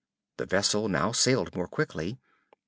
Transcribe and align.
The 0.37 0.47
vessel 0.47 0.89
now 0.89 1.11
sailed 1.11 1.55
more 1.55 1.67
quickly. 1.67 2.17